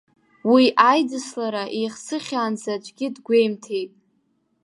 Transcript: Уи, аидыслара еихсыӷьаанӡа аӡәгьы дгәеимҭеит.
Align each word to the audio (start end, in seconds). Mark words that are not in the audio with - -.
Уи, 0.51 0.65
аидыслара 0.89 1.63
еихсыӷьаанӡа 1.79 2.71
аӡәгьы 2.75 3.07
дгәеимҭеит. 3.15 3.91